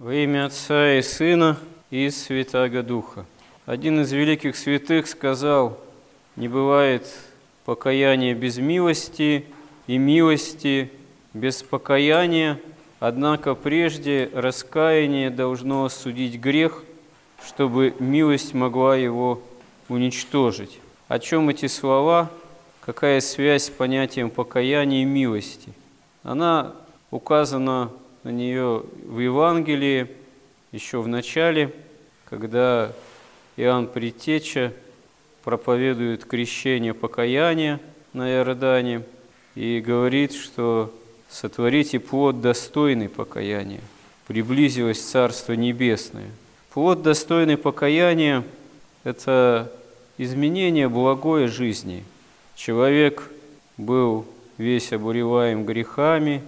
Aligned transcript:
Во 0.00 0.14
имя 0.14 0.46
Отца 0.46 0.94
и 0.94 1.02
Сына 1.02 1.58
и 1.90 2.08
Святаго 2.08 2.82
Духа. 2.82 3.26
Один 3.66 4.00
из 4.00 4.10
великих 4.12 4.56
святых 4.56 5.06
сказал, 5.06 5.78
не 6.36 6.48
бывает 6.48 7.06
покаяния 7.66 8.34
без 8.34 8.56
милости 8.56 9.44
и 9.86 9.98
милости 9.98 10.90
без 11.34 11.62
покаяния, 11.62 12.58
однако 12.98 13.54
прежде 13.54 14.30
раскаяние 14.32 15.28
должно 15.28 15.84
осудить 15.84 16.40
грех, 16.40 16.82
чтобы 17.46 17.94
милость 17.98 18.54
могла 18.54 18.96
его 18.96 19.42
уничтожить. 19.90 20.80
О 21.08 21.18
чем 21.18 21.50
эти 21.50 21.66
слова? 21.66 22.30
Какая 22.80 23.20
связь 23.20 23.64
с 23.64 23.68
понятием 23.70 24.30
покаяния 24.30 25.02
и 25.02 25.04
милости? 25.04 25.74
Она 26.22 26.72
указана 27.10 27.90
на 28.22 28.30
нее 28.30 28.82
в 29.04 29.18
Евангелии 29.18 30.08
еще 30.72 31.00
в 31.00 31.08
начале, 31.08 31.72
когда 32.28 32.92
Иоанн 33.56 33.86
Предтеча 33.86 34.72
проповедует 35.42 36.24
крещение 36.24 36.94
покаяния 36.94 37.80
на 38.12 38.30
Иордане 38.30 39.02
и 39.54 39.82
говорит, 39.84 40.32
что 40.32 40.94
сотворите 41.28 41.98
плод 41.98 42.40
достойный 42.40 43.08
покаяния, 43.08 43.80
приблизилось 44.26 45.00
Царство 45.00 45.54
Небесное. 45.54 46.30
Плод 46.72 47.02
достойный 47.02 47.56
покаяния– 47.56 48.44
это 49.04 49.72
изменение 50.18 50.88
благой 50.88 51.46
жизни. 51.46 52.04
Человек 52.54 53.30
был 53.76 54.26
весь 54.58 54.92
обуреваем 54.92 55.64
грехами, 55.64 56.42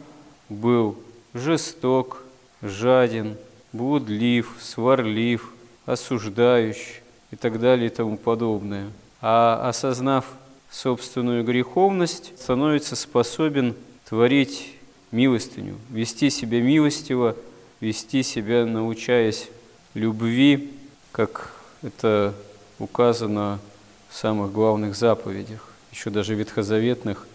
был 0.48 0.96
жесток, 1.34 2.22
жаден, 2.62 3.36
блудлив, 3.72 4.56
сварлив, 4.60 5.52
осуждающий 5.86 7.00
и 7.30 7.36
так 7.36 7.60
далее 7.60 7.86
и 7.86 7.90
тому 7.90 8.16
подобное. 8.16 8.90
А 9.20 9.68
осознав 9.68 10.26
собственную 10.70 11.44
греховность, 11.44 12.32
становится 12.38 12.96
способен 12.96 13.74
творить 14.08 14.74
милостыню, 15.10 15.76
вести 15.90 16.30
себя 16.30 16.60
милостиво, 16.60 17.36
вести 17.80 18.22
себя, 18.22 18.64
научаясь 18.64 19.48
любви, 19.94 20.72
как 21.12 21.54
это 21.82 22.34
указано 22.78 23.58
в 24.08 24.16
самых 24.16 24.52
главных 24.52 24.96
заповедях, 24.96 25.68
еще 25.92 26.10
даже 26.10 26.34
ветхозаветных, 26.34 27.26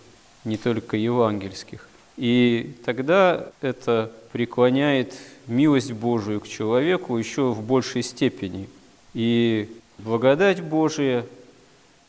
не 0.43 0.57
только 0.57 0.97
евангельских. 0.97 1.87
И 2.17 2.75
тогда 2.83 3.47
это 3.61 4.11
преклоняет 4.31 5.15
милость 5.45 5.93
Божию 5.93 6.41
к 6.41 6.47
человеку 6.47 7.17
еще 7.17 7.51
в 7.51 7.61
большей 7.61 8.03
степени. 8.03 8.67
И 9.13 9.69
благодать 9.99 10.61
Божия, 10.61 11.25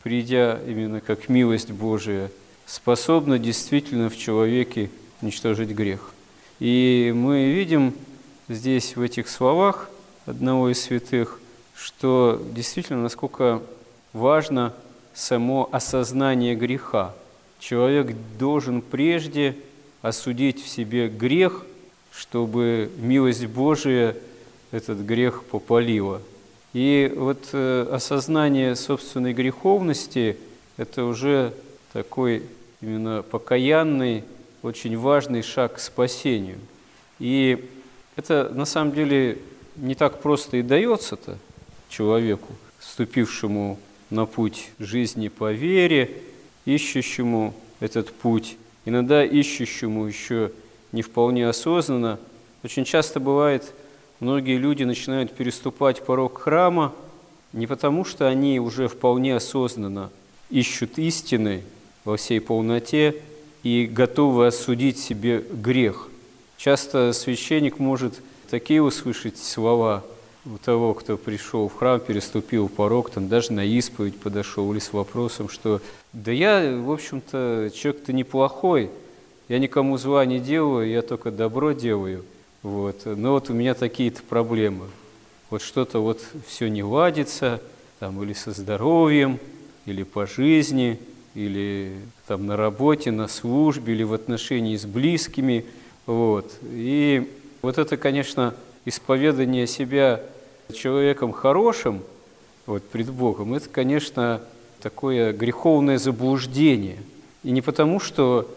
придя 0.03 0.59
именно 0.67 0.99
как 0.99 1.29
милость 1.29 1.71
Божия, 1.71 2.31
способна 2.65 3.39
действительно 3.39 4.09
в 4.09 4.17
человеке 4.17 4.89
уничтожить 5.21 5.69
грех. 5.69 6.11
И 6.59 7.13
мы 7.15 7.51
видим 7.51 7.93
здесь 8.47 8.95
в 8.95 9.01
этих 9.01 9.29
словах 9.29 9.89
одного 10.25 10.69
из 10.69 10.81
святых, 10.81 11.39
что 11.75 12.41
действительно 12.51 13.03
насколько 13.03 13.61
важно 14.13 14.73
само 15.13 15.69
осознание 15.71 16.55
греха. 16.55 17.13
Человек 17.59 18.15
должен 18.37 18.81
прежде 18.81 19.55
осудить 20.01 20.63
в 20.63 20.67
себе 20.67 21.07
грех, 21.07 21.65
чтобы 22.11 22.91
милость 22.97 23.45
Божия 23.45 24.15
этот 24.71 24.99
грех 24.99 25.43
попалила. 25.43 26.21
И 26.73 27.11
вот 27.15 27.49
э, 27.53 27.87
осознание 27.91 28.75
собственной 28.75 29.33
греховности– 29.33 30.37
это 30.77 31.03
уже 31.03 31.53
такой 31.91 32.43
именно 32.81 33.21
покаянный, 33.23 34.23
очень 34.61 34.97
важный 34.97 35.41
шаг 35.41 35.75
к 35.75 35.79
спасению. 35.79 36.57
И 37.19 37.69
это 38.15 38.49
на 38.53 38.65
самом 38.65 38.93
деле 38.93 39.39
не 39.75 39.95
так 39.95 40.21
просто 40.21 40.57
и 40.57 40.61
дается-то 40.61 41.37
человеку, 41.89 42.53
вступившему 42.77 43.79
на 44.09 44.25
путь 44.25 44.69
жизни 44.79 45.27
по 45.27 45.51
вере, 45.51 46.21
ищущему 46.65 47.53
этот 47.79 48.11
путь 48.11 48.57
иногда 48.89 49.23
ищущему 49.23 50.05
еще 50.05 50.51
не 50.91 51.01
вполне 51.01 51.47
осознанно. 51.47 52.19
Очень 52.63 52.83
часто 52.83 53.19
бывает, 53.19 53.73
многие 54.19 54.57
люди 54.57 54.83
начинают 54.83 55.31
переступать 55.33 56.03
порог 56.05 56.41
храма 56.41 56.93
не 57.53 57.65
потому, 57.67 58.05
что 58.05 58.27
они 58.27 58.59
уже 58.59 58.87
вполне 58.87 59.35
осознанно 59.35 60.11
ищут 60.49 60.97
истины 60.97 61.63
во 62.05 62.17
всей 62.17 62.41
полноте 62.41 63.15
и 63.63 63.85
готовы 63.91 64.47
осудить 64.47 64.99
себе 64.99 65.39
грех. 65.39 66.09
Часто 66.57 67.13
священник 67.13 67.79
может 67.79 68.21
такие 68.49 68.81
услышать 68.81 69.37
слова 69.37 70.03
у 70.45 70.57
того, 70.57 70.93
кто 70.93 71.17
пришел 71.17 71.67
в 71.67 71.75
храм, 71.75 71.99
переступил 71.99 72.69
порог, 72.69 73.09
там 73.09 73.27
даже 73.27 73.53
на 73.53 73.65
исповедь 73.65 74.19
подошел 74.19 74.71
или 74.71 74.79
с 74.79 74.93
вопросом, 74.93 75.49
что 75.49 75.81
да 76.13 76.31
я, 76.31 76.77
в 76.77 76.91
общем-то, 76.91 77.71
человек-то 77.73 78.13
неплохой, 78.13 78.89
я 79.47 79.59
никому 79.59 79.97
зла 79.97 80.25
не 80.25 80.39
делаю, 80.39 80.89
я 80.89 81.01
только 81.01 81.31
добро 81.31 81.73
делаю. 81.73 82.23
Вот. 82.61 83.05
Но 83.05 83.33
вот 83.33 83.49
у 83.49 83.53
меня 83.53 83.73
такие-то 83.73 84.21
проблемы. 84.23 84.85
Вот 85.49 85.61
что-то 85.61 85.99
вот 85.99 86.21
все 86.47 86.69
не 86.69 86.83
ладится, 86.83 87.61
там, 87.99 88.21
или 88.21 88.33
со 88.33 88.51
здоровьем, 88.51 89.39
или 89.85 90.03
по 90.03 90.25
жизни, 90.27 90.99
или 91.35 91.93
там 92.27 92.45
на 92.45 92.57
работе, 92.57 93.11
на 93.11 93.27
службе, 93.27 93.93
или 93.93 94.03
в 94.03 94.13
отношении 94.13 94.77
с 94.77 94.85
близкими. 94.85 95.65
Вот. 96.05 96.51
И 96.63 97.29
вот 97.61 97.77
это, 97.77 97.97
конечно, 97.97 98.53
исповедание 98.85 99.67
себя 99.67 100.21
человеком 100.73 101.31
хорошим 101.31 102.03
вот, 102.65 102.83
пред 102.83 103.09
Богом, 103.09 103.53
это, 103.53 103.69
конечно, 103.69 104.41
такое 104.81 105.33
греховное 105.33 105.97
заблуждение. 105.97 106.97
И 107.43 107.51
не 107.51 107.61
потому, 107.61 107.99
что 107.99 108.49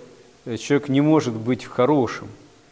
человек 0.58 0.88
не 0.88 1.00
может 1.00 1.34
быть 1.34 1.64
хорошим. 1.64 2.28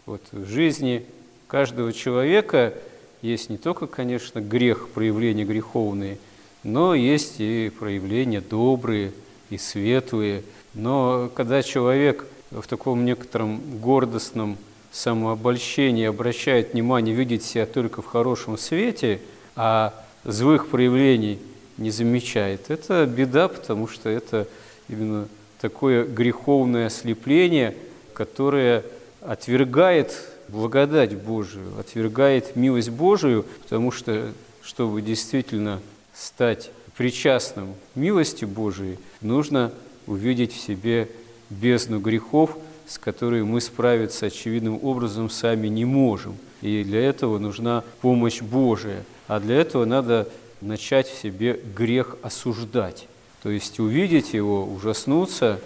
Вот 0.07 0.21
в 0.33 0.47
жизни 0.49 1.05
каждого 1.47 1.93
человека 1.93 2.75
есть 3.23 3.49
не 3.51 3.57
только, 3.57 3.87
конечно, 3.87 4.41
грех, 4.41 4.89
проявления 4.89 5.45
греховные, 5.45 6.19
но 6.63 6.95
есть 6.95 7.37
и 7.39 7.71
проявления 7.79 8.41
добрые 8.41 9.13
и 9.51 9.59
светлые. 9.59 10.43
Но 10.75 11.31
когда 11.35 11.63
человек 11.63 12.27
в 12.51 12.67
таком 12.67 13.05
некотором 13.05 13.61
гордостном 13.81 14.59
самообольщении 14.93 16.07
обращает 16.07 16.73
внимание, 16.73 17.15
видит 17.15 17.43
себя 17.43 17.67
только 17.67 18.03
в 18.03 18.07
хорошем 18.07 18.59
свете, 18.59 19.21
а 19.57 19.95
злых 20.25 20.69
проявлений 20.69 21.39
не 21.79 21.91
замечает. 21.91 22.71
Это 22.71 23.07
беда, 23.07 23.49
потому 23.49 23.89
что 23.89 24.09
это 24.09 24.47
именно 24.89 25.29
такое 25.61 26.05
греховное 26.05 26.87
ослепление, 26.87 27.77
которое 28.13 28.85
отвергает 29.21 30.17
благодать 30.49 31.15
Божию, 31.17 31.79
отвергает 31.79 32.57
милость 32.57 32.91
Божию, 32.91 33.45
потому 33.63 33.93
что, 33.93 34.33
чтобы 34.63 35.03
действительно 35.03 35.81
стать 36.15 36.71
причастным 36.97 37.75
милости 37.95 38.45
Божией, 38.45 38.99
нужно 39.21 39.73
увидеть 40.07 40.53
в 40.53 40.61
себе 40.61 41.09
бездну 41.49 42.01
грехов, 42.01 42.57
с 42.91 42.99
которой 42.99 43.45
мы 43.45 43.61
справиться 43.61 44.27
очевидным 44.27 44.85
образом 44.85 45.31
сами 45.31 45.69
не 45.69 45.85
можем. 45.85 46.37
И 46.61 46.83
для 46.83 47.01
этого 47.01 47.39
нужна 47.39 47.85
помощь 48.01 48.43
Божия. 48.43 49.05
А 49.29 49.39
для 49.39 49.61
этого 49.61 49.85
надо 49.85 50.29
начать 50.61 51.07
в 51.07 51.17
себе 51.17 51.61
грех 51.77 52.17
осуждать, 52.21 53.07
то 53.45 53.49
есть 53.49 53.79
увидеть 53.79 54.35
его, 54.35 54.65
ужаснуться 54.65 55.61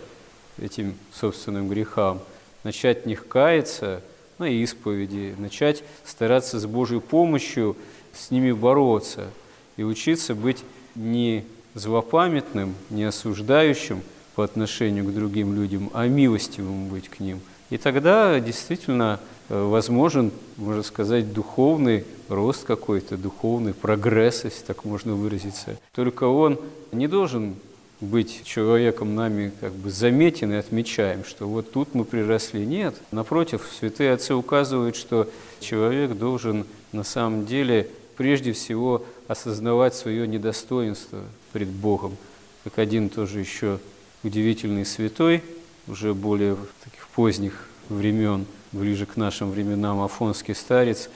этим 0.61 0.95
собственным 1.15 1.71
грехам, 1.71 2.21
начать 2.63 3.05
в 3.05 3.07
них 3.07 3.27
каяться 3.27 4.03
на 4.37 4.51
исповеди, 4.51 5.35
начать 5.39 5.83
стараться 6.05 6.61
с 6.61 6.67
Божьей 6.67 7.01
помощью 7.01 7.75
с 8.13 8.31
ними 8.31 8.53
бороться 8.53 9.31
и 9.79 9.83
учиться 9.83 10.35
быть 10.35 10.63
не 10.95 11.47
злопамятным, 11.73 12.75
не 12.91 13.05
осуждающим 13.05 14.03
по 14.35 14.45
отношению 14.45 15.05
к 15.05 15.15
другим 15.15 15.55
людям, 15.55 15.91
а 15.95 16.07
милостивым 16.07 16.89
быть 16.89 17.09
к 17.09 17.21
ним. 17.21 17.41
И 17.71 17.79
тогда 17.79 18.41
действительно 18.41 19.21
Э, 19.51 19.63
возможен, 19.63 20.31
можно 20.57 20.83
сказать, 20.83 21.33
духовный 21.33 22.05
рост 22.29 22.65
какой-то, 22.65 23.17
духовный 23.17 23.75
прогресс, 23.75 24.45
если 24.45 24.65
так 24.65 24.85
можно 24.85 25.15
выразиться. 25.15 25.79
Только 25.95 26.25
он 26.25 26.59
не 26.93 27.09
должен 27.09 27.57
быть 28.01 28.43
человеком 28.45 29.15
нами 29.15 29.53
как 29.61 29.73
бы 29.73 29.91
заметен 29.91 30.53
и 30.53 30.57
отмечаем, 30.57 31.25
что 31.25 31.47
вот 31.47 31.71
тут 31.73 31.95
мы 31.95 32.05
приросли. 32.05 32.65
Нет. 32.65 32.95
Напротив, 33.13 33.69
святые 33.79 34.13
отцы 34.13 34.35
указывают, 34.35 34.97
что 34.97 35.29
человек 35.61 36.13
должен 36.13 36.67
на 36.93 37.05
самом 37.05 37.45
деле 37.45 37.89
прежде 38.17 38.53
всего 38.53 39.05
осознавать 39.29 39.95
свое 39.95 40.27
недостоинство 40.27 41.21
пред 41.53 41.69
Богом. 41.69 42.17
Как 42.65 42.79
один 42.79 43.11
тоже 43.11 43.41
еще 43.41 43.79
удивительный 44.25 44.85
святой, 44.85 45.43
уже 45.87 46.15
более 46.15 46.57
таких 46.83 47.07
поздних 47.09 47.69
времен, 47.89 48.47
ближе 48.73 49.07
к 49.07 49.17
нашим 49.17 49.51
временам, 49.51 50.01
Афонский 50.01 50.55
старец 50.55 51.09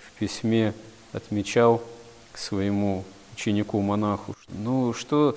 в 0.00 0.18
письме 0.18 0.72
отмечал 1.12 1.82
к 2.32 2.38
своему 2.38 3.04
ученику-монаху, 3.34 4.34
ну 4.48 4.94
что 4.94 5.36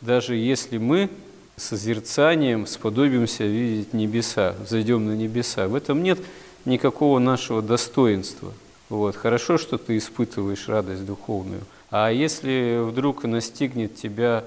даже 0.00 0.36
если 0.36 0.78
мы 0.78 1.10
созерцанием 1.56 2.66
сподобимся 2.66 3.44
видеть 3.44 3.92
небеса, 3.94 4.54
зайдем 4.68 5.06
на 5.06 5.12
небеса, 5.16 5.68
в 5.68 5.74
этом 5.74 6.02
нет 6.02 6.18
никакого 6.64 7.18
нашего 7.18 7.62
достоинства. 7.62 8.52
Вот. 8.88 9.16
Хорошо, 9.16 9.58
что 9.58 9.78
ты 9.78 9.96
испытываешь 9.96 10.68
радость 10.68 11.04
духовную. 11.06 11.62
А 11.90 12.10
если 12.10 12.78
вдруг 12.82 13.24
настигнет 13.24 13.96
тебя 13.96 14.44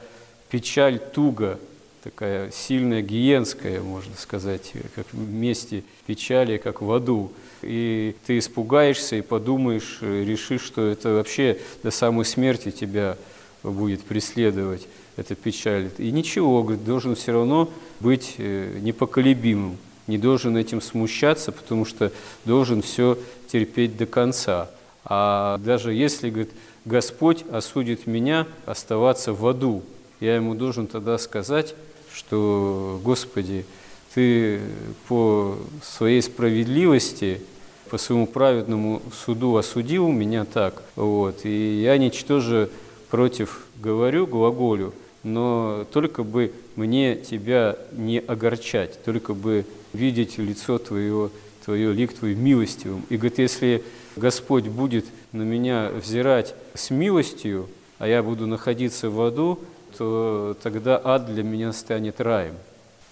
печаль, 0.49 0.99
туга, 0.99 1.59
такая 2.03 2.51
сильная 2.51 3.01
гиенская, 3.01 3.81
можно 3.81 4.15
сказать, 4.15 4.73
как 4.95 5.05
в 5.11 5.29
месте 5.31 5.83
печали, 6.05 6.57
как 6.57 6.81
в 6.81 6.91
аду, 6.91 7.31
и 7.61 8.15
ты 8.25 8.37
испугаешься 8.37 9.17
и 9.17 9.21
подумаешь, 9.21 9.99
решишь, 10.01 10.61
что 10.61 10.87
это 10.87 11.13
вообще 11.13 11.59
до 11.83 11.91
самой 11.91 12.25
смерти 12.25 12.71
тебя 12.71 13.17
будет 13.63 14.01
преследовать, 14.03 14.87
эта 15.17 15.35
печаль. 15.35 15.89
И 15.97 16.11
ничего, 16.11 16.63
говорит, 16.63 16.85
должен 16.85 17.15
все 17.15 17.33
равно 17.33 17.69
быть 17.99 18.35
э, 18.37 18.79
непоколебимым, 18.79 19.77
не 20.07 20.17
должен 20.17 20.55
этим 20.57 20.81
смущаться, 20.81 21.51
потому 21.51 21.85
что 21.85 22.11
должен 22.45 22.81
все 22.81 23.17
терпеть 23.51 23.97
до 23.97 24.05
конца. 24.05 24.69
А 25.03 25.57
даже 25.59 25.93
если, 25.93 26.29
говорит, 26.29 26.51
Господь 26.85 27.43
осудит 27.51 28.07
меня 28.07 28.47
оставаться 28.65 29.33
в 29.33 29.45
аду, 29.45 29.83
я 30.19 30.35
ему 30.35 30.55
должен 30.55 30.87
тогда 30.87 31.17
сказать, 31.17 31.75
что, 32.19 32.99
Господи, 33.03 33.65
Ты 34.13 34.59
по 35.07 35.57
своей 35.81 36.21
справедливости, 36.21 37.41
по 37.89 37.97
своему 37.97 38.27
праведному 38.27 39.01
суду 39.25 39.55
осудил 39.55 40.09
меня 40.09 40.45
так, 40.45 40.83
вот, 40.95 41.45
и 41.45 41.81
я 41.81 41.97
ничтоже 41.97 42.69
против 43.09 43.65
говорю, 43.81 44.27
глаголю, 44.27 44.93
но 45.23 45.85
только 45.91 46.23
бы 46.23 46.51
мне 46.75 47.15
тебя 47.15 47.77
не 47.91 48.19
огорчать, 48.19 49.01
только 49.03 49.33
бы 49.33 49.65
видеть 49.93 50.37
лицо 50.37 50.77
твое, 50.77 51.29
твое 51.65 51.93
лик 51.93 52.13
твой 52.13 52.35
милостивым. 52.35 53.03
И 53.09 53.17
говорит, 53.17 53.39
если 53.39 53.83
Господь 54.15 54.67
будет 54.67 55.05
на 55.31 55.41
меня 55.41 55.89
взирать 55.89 56.55
с 56.73 56.89
милостью, 56.89 57.67
а 57.97 58.07
я 58.07 58.23
буду 58.23 58.47
находиться 58.47 59.09
в 59.09 59.19
аду, 59.21 59.59
то 59.97 60.55
тогда 60.61 60.99
ад 61.03 61.33
для 61.33 61.43
меня 61.43 61.73
станет 61.73 62.21
раем. 62.21 62.55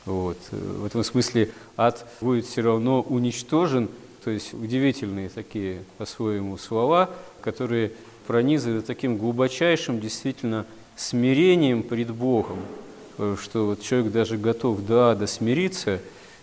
Вот. 0.06 0.38
В 0.52 0.86
этом 0.86 1.04
смысле 1.04 1.52
ад 1.76 2.06
будет 2.22 2.46
все 2.46 2.62
равно 2.62 3.02
уничтожен, 3.02 3.90
то 4.24 4.32
есть 4.32 4.54
удивительные 4.54 5.30
такие 5.30 5.84
по-своему 5.98 6.58
слова, 6.58 7.10
которые 7.42 7.92
пронизывают 8.26 8.86
таким 8.86 9.18
глубочайшим 9.18 10.00
действительно 10.00 10.66
смирением 10.96 11.84
пред 11.84 12.12
Богом, 12.12 12.60
что 13.18 13.68
вот 13.68 13.82
человек 13.82 14.12
даже 14.12 14.38
готов 14.38 14.86
до 14.86 15.12
ада 15.12 15.28
смириться, 15.28 16.00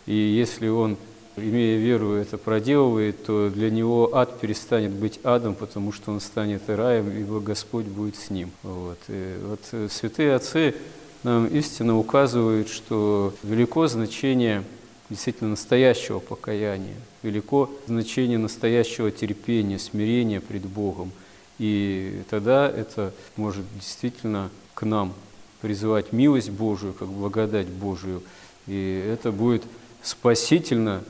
и 0.07 0.15
если 0.15 0.69
он, 0.69 0.97
имея 1.37 1.79
веру, 1.79 2.13
это 2.13 2.39
проделывает, 2.39 3.25
то 3.25 3.51
для 3.51 3.71
него 3.71 4.15
ад 4.15 4.41
перестанет 4.41 4.93
быть 4.93 5.21
адом, 5.25 5.55
потому 5.55 5.93
что 5.93 6.13
он 6.13 6.21
станет 6.21 6.69
раем, 6.69 7.11
ибо 7.11 7.41
Господь 7.41 7.87
будет 7.87 8.17
с 8.17 8.31
ним. 8.31 8.51
Вот, 8.63 8.99
и 9.09 9.37
вот 9.43 9.93
святые 9.93 10.35
отцы 10.35 10.75
нам 11.23 11.47
истинно 11.47 11.99
указывают, 11.99 12.69
что 12.69 13.35
велико 13.43 13.87
значение 13.87 14.63
действительно 15.11 15.51
настоящего 15.51 16.19
покаяния, 16.19 16.97
велико 17.23 17.71
значение 17.87 18.39
настоящего 18.39 19.11
терпения, 19.11 19.79
смирения 19.79 20.41
пред 20.41 20.63
Богом– 20.63 21.13
и 21.59 22.23
тогда 22.31 22.69
это 22.69 23.13
может 23.37 23.65
действительно 23.75 24.51
к 24.75 24.85
нам 24.85 25.15
призывать 25.61 26.13
милость 26.13 26.51
Божию, 26.51 26.93
как 26.93 27.09
благодать 27.09 27.69
Божию. 27.69 28.23
И 28.67 29.05
это 29.07 29.31
будет 29.31 29.63
спасительно 30.03 31.03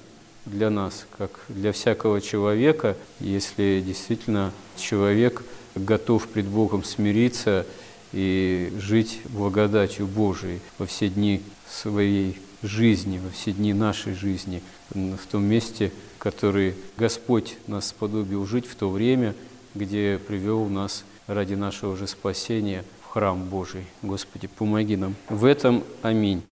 для 0.47 0.71
нас, 0.71 1.07
как 1.17 1.41
для 1.49 1.73
всякого 1.73 2.21
человека, 2.21 2.97
если 3.21 3.83
действительно 3.85 4.53
человек 4.77 5.43
готов 5.75 6.29
пред 6.29 6.47
Богом 6.47 6.85
смириться 6.85 7.67
и 8.13 8.73
жить 8.79 9.23
благодатью 9.31 10.07
Божией 10.07 10.61
во 10.79 10.87
все 10.87 11.09
дни 11.09 11.43
своей 11.69 12.39
жизни, 12.63 13.19
во 13.19 13.31
все 13.31 13.53
дни 13.53 13.73
нашей 13.73 14.15
жизни, 14.15 14.63
в 14.91 15.27
том 15.31 15.45
месте, 15.45 15.93
который 16.19 16.75
Господь 16.97 17.57
нас 17.67 17.89
сподобил 17.89 18.47
жить 18.47 18.67
в 18.67 18.75
то 18.77 18.89
время, 18.89 19.35
где 19.75 20.21
привел 20.27 20.67
нас 20.67 21.05
ради 21.27 21.55
нашего 21.55 21.97
же 21.97 22.07
спасения 22.07 22.85
в 23.03 23.07
храм 23.07 23.43
Божий. 23.45 23.85
Господи, 24.03 24.47
помоги 24.47 24.97
нам 24.97 25.15
в 25.29 25.45
этом. 25.45 25.83
Аминь. 26.03 26.45